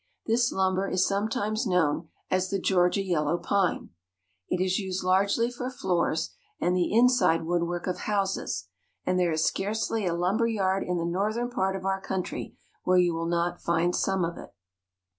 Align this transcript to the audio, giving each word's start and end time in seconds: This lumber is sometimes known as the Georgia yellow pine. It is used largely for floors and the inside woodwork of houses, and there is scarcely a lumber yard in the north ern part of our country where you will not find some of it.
This 0.25 0.51
lumber 0.51 0.89
is 0.89 1.05
sometimes 1.05 1.67
known 1.67 2.09
as 2.31 2.49
the 2.49 2.57
Georgia 2.57 3.03
yellow 3.03 3.37
pine. 3.37 3.91
It 4.49 4.59
is 4.59 4.79
used 4.79 5.03
largely 5.03 5.51
for 5.51 5.69
floors 5.69 6.31
and 6.59 6.75
the 6.75 6.91
inside 6.91 7.43
woodwork 7.45 7.85
of 7.85 7.99
houses, 7.99 8.67
and 9.05 9.19
there 9.19 9.31
is 9.31 9.45
scarcely 9.45 10.07
a 10.07 10.15
lumber 10.15 10.47
yard 10.47 10.81
in 10.81 10.97
the 10.97 11.05
north 11.05 11.37
ern 11.37 11.51
part 11.51 11.75
of 11.75 11.85
our 11.85 12.01
country 12.01 12.57
where 12.83 12.97
you 12.97 13.13
will 13.13 13.27
not 13.27 13.61
find 13.61 13.95
some 13.95 14.25
of 14.25 14.39
it. 14.39 14.55